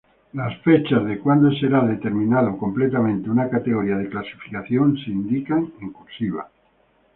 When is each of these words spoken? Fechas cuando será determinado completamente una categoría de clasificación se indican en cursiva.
Fechas 0.63 1.03
cuando 1.21 1.51
será 1.51 1.85
determinado 1.85 2.57
completamente 2.57 3.29
una 3.29 3.47
categoría 3.51 3.97
de 3.97 4.09
clasificación 4.09 4.97
se 4.97 5.11
indican 5.11 5.71
en 5.79 5.91
cursiva. 5.91 6.49